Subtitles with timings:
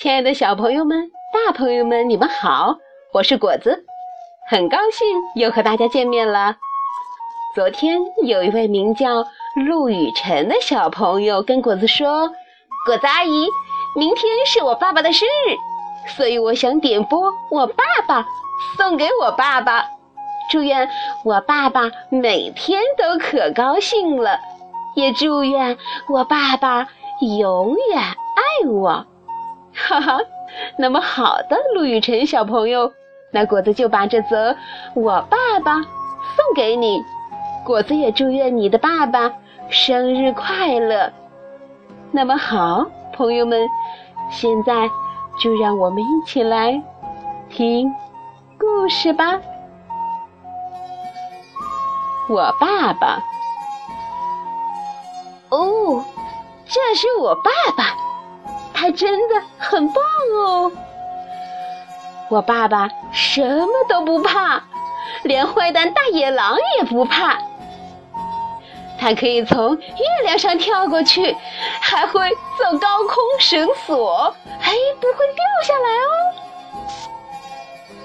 [0.00, 2.76] 亲爱的小朋友们、大朋友们，你们好！
[3.12, 3.84] 我是果子，
[4.48, 6.54] 很高兴又和大家见面了。
[7.52, 9.26] 昨天有一位名叫
[9.66, 12.28] 陆雨辰的小朋友跟果子说
[12.86, 13.48] ：“果子阿姨，
[13.96, 15.56] 明天是我爸爸的生日，
[16.16, 18.24] 所以我想点播我爸爸
[18.76, 19.84] 送给我爸爸，
[20.48, 20.88] 祝愿
[21.24, 24.38] 我爸爸每天都可高兴了，
[24.94, 25.76] 也祝愿
[26.08, 26.86] 我爸爸
[27.20, 29.04] 永远爱我。”
[29.86, 30.18] 哈哈，
[30.76, 32.92] 那么好的，陆雨辰小朋友，
[33.30, 34.56] 那果子就把这则
[34.94, 37.00] 我爸爸送给你。
[37.64, 39.32] 果子也祝愿你的爸爸
[39.68, 41.12] 生日快乐。
[42.10, 43.60] 那么好，朋友们，
[44.30, 44.88] 现在
[45.38, 46.82] 就让我们一起来
[47.50, 47.94] 听
[48.58, 49.38] 故事吧。
[52.28, 53.22] 我爸爸，
[55.50, 56.04] 哦，
[56.66, 58.07] 这是我爸爸。
[58.80, 59.96] 他真的很棒
[60.36, 60.70] 哦！
[62.28, 64.62] 我爸爸什么都不怕，
[65.24, 67.38] 连坏蛋大野狼也不怕。
[69.00, 71.36] 他可以从月亮上跳过去，
[71.80, 76.14] 还会走高空绳索，哎，不会掉下来哦。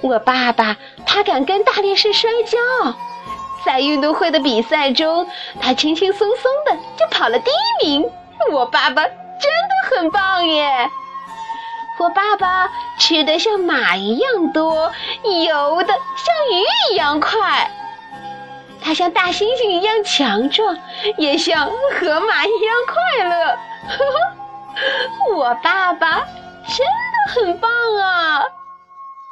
[0.02, 2.58] 我爸爸他敢跟大力士摔跤，
[3.64, 5.28] 在运动会的比赛中，
[5.62, 8.10] 他轻轻松松的就跑了第一名。
[8.52, 9.04] 我爸爸。
[9.39, 10.89] 真的很棒耶！
[12.00, 14.92] 我爸爸吃的像马一样多，
[15.45, 17.70] 游的像鱼一样快。
[18.84, 20.78] 他像大猩猩一样强壮，
[21.17, 23.58] 也像河马一样快乐。
[25.38, 26.16] 我爸爸
[26.68, 28.44] 真的很棒啊！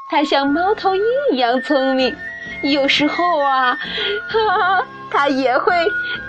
[0.09, 2.15] 他像猫头鹰一样聪明，
[2.63, 3.77] 有时候啊，
[4.30, 5.73] 哈，他也会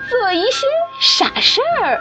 [0.08, 0.66] 做一些
[1.00, 2.00] 傻事儿。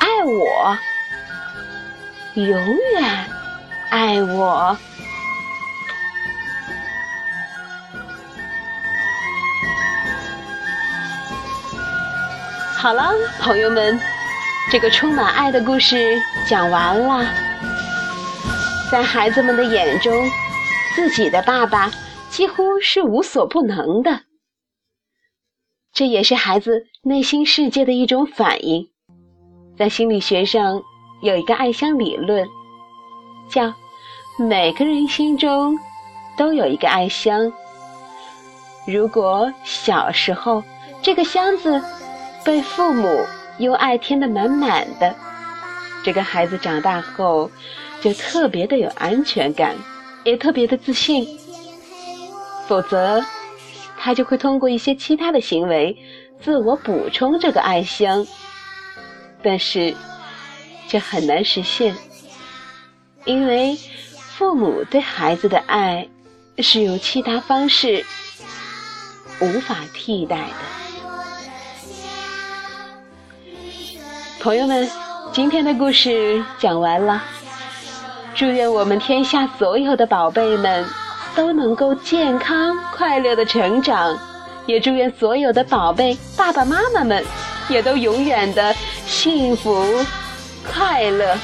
[0.11, 0.77] 爱我，
[2.33, 3.29] 永远
[3.89, 4.77] 爱我。
[12.75, 13.97] 好了，朋友们，
[14.69, 17.25] 这个充满爱的故事讲完了。
[18.91, 20.29] 在孩子们的眼中，
[20.93, 21.89] 自己的爸爸
[22.29, 24.23] 几乎是无所不能的，
[25.93, 28.90] 这也是孩子内心世界的一种反应。
[29.81, 30.79] 在心理学上
[31.21, 32.47] 有一个爱箱理论，
[33.49, 33.73] 叫
[34.37, 35.75] 每个人心中
[36.37, 37.51] 都有一个爱箱。
[38.85, 40.63] 如果小时候
[41.01, 41.81] 这个箱子
[42.45, 43.25] 被父母
[43.57, 45.15] 用爱填得满满的，
[46.03, 47.49] 这个孩子长大后
[48.01, 49.75] 就特别的有安全感，
[50.23, 51.25] 也特别的自信。
[52.67, 53.19] 否则，
[53.97, 55.97] 他就会通过一些其他的行为
[56.39, 58.23] 自我补充这个爱箱。
[59.43, 59.95] 但是，
[60.87, 61.95] 这很难实现，
[63.25, 63.75] 因为
[64.37, 66.07] 父母对孩子的爱
[66.59, 68.05] 是由其他方式
[69.39, 70.53] 无法替代的。
[74.39, 74.87] 朋友们，
[75.33, 77.23] 今天的故事讲完了，
[78.35, 80.85] 祝愿我们天下所有的宝贝们
[81.35, 84.15] 都能够健康快乐的成长，
[84.67, 87.25] 也祝愿所有的宝贝爸爸妈妈们。
[87.69, 88.75] 也都永远的
[89.21, 89.85] 幸福
[90.67, 91.37] 快乐。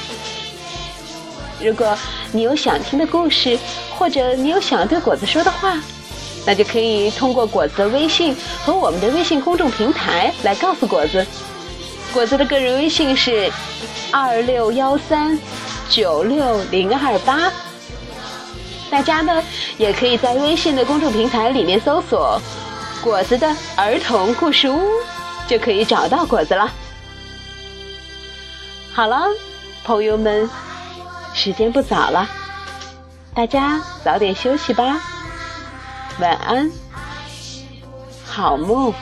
[1.62, 1.96] 如果
[2.32, 3.56] 你有想听的故事，
[3.96, 5.80] 或者你有想对果子说的话，
[6.44, 11.24] 那就可以通过果子的微信和我们的微信公众平台来告诉果子。
[12.12, 13.48] 果子的个人微信是
[14.10, 15.38] 二六幺三
[15.88, 17.52] 九六零二八。
[18.90, 19.40] 大家呢
[19.76, 22.42] 也可以在微信的公众平台里面搜索
[23.00, 24.80] “果子的儿童故事屋”。
[25.46, 26.70] 就可以找到果子了。
[28.98, 29.28] 好了，
[29.84, 30.50] 朋友们，
[31.32, 32.28] 时间不早了，
[33.32, 35.00] 大家早点休息吧，
[36.18, 36.68] 晚安，
[38.26, 38.92] 好梦。